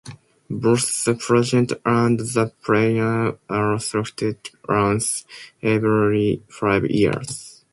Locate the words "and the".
1.85-2.51